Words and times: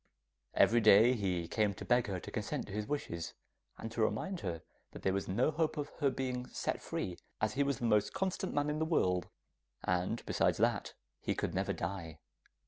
Every 0.55 0.81
day 0.81 1.13
he 1.13 1.47
came 1.47 1.75
to 1.75 1.85
beg 1.85 2.07
her 2.07 2.19
to 2.21 2.31
consent 2.31 2.65
to 2.65 2.73
his 2.73 2.87
wishes, 2.87 3.35
and 3.77 3.91
to 3.91 4.01
remind 4.01 4.39
her 4.39 4.63
that 4.93 5.03
there 5.03 5.13
was 5.13 5.27
no 5.27 5.51
hope 5.51 5.77
of 5.77 5.89
her 5.99 6.09
being 6.09 6.47
set 6.47 6.81
free, 6.81 7.19
as 7.39 7.53
he 7.53 7.61
was 7.61 7.77
the 7.77 7.85
most 7.85 8.11
constant 8.11 8.51
man 8.51 8.71
in 8.71 8.79
the 8.79 8.85
world, 8.85 9.29
and 9.83 10.25
besides 10.25 10.57
that 10.57 10.95
he 11.19 11.35
could 11.35 11.53
never 11.53 11.71
die. 11.71 12.17